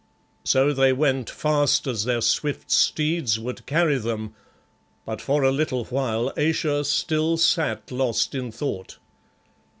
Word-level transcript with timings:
So 0.43 0.73
they 0.73 0.93
went 0.93 1.29
fast 1.29 1.85
as 1.85 2.05
their 2.05 2.21
swift 2.21 2.71
steeds 2.71 3.37
would 3.37 3.67
carry 3.67 3.99
them, 3.99 4.33
but 5.05 5.21
for 5.21 5.43
a 5.43 5.51
little 5.51 5.85
while 5.85 6.33
Ayesha 6.35 6.83
still 6.85 7.37
sat 7.37 7.91
lost 7.91 8.33
in 8.33 8.51
thought. 8.51 8.97